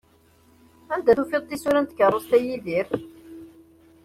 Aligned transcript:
Anda 0.93 1.11
i 1.13 1.15
tufiḍ 1.17 1.43
tisura 1.43 1.79
n 1.81 1.85
tkerrust, 1.87 2.31
a 2.37 2.37
Yidir? 2.45 2.87